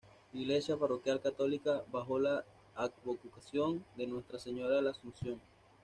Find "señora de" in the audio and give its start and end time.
4.39-4.81